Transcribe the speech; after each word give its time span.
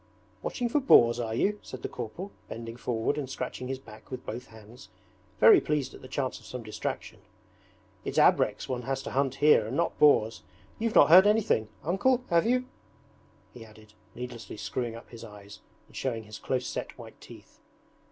'Watching 0.41 0.67
for 0.67 0.79
boars, 0.79 1.19
are 1.19 1.35
you?' 1.35 1.59
said 1.61 1.83
the 1.83 1.87
corporal, 1.87 2.31
bending 2.49 2.75
forward 2.75 3.19
and 3.19 3.29
scratching 3.29 3.67
his 3.67 3.77
back 3.77 4.09
with 4.09 4.25
both 4.25 4.47
hands, 4.47 4.89
very 5.39 5.61
pleased 5.61 5.93
at 5.93 6.01
the 6.01 6.07
chance 6.07 6.39
of 6.39 6.45
some 6.47 6.63
distraction. 6.63 7.19
'It's 8.03 8.17
abreks 8.17 8.67
one 8.67 8.81
has 8.81 9.03
to 9.03 9.11
hunt 9.11 9.35
here 9.35 9.67
and 9.67 9.77
not 9.77 9.99
boars! 9.99 10.41
You've 10.79 10.95
not 10.95 11.09
heard 11.09 11.27
anything, 11.27 11.69
Uncle, 11.83 12.23
have 12.31 12.47
you?' 12.47 12.65
he 13.53 13.63
added, 13.63 13.93
needlessly 14.15 14.57
screwing 14.57 14.95
up 14.95 15.07
his 15.11 15.23
eyes 15.23 15.59
and 15.85 15.95
showing 15.95 16.23
his 16.23 16.39
close 16.39 16.65
set 16.65 16.97
white 16.97 17.21
teeth. 17.21 17.59